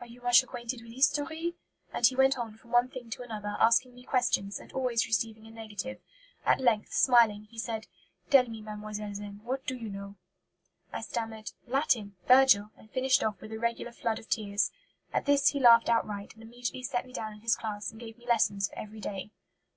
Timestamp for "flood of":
13.92-14.28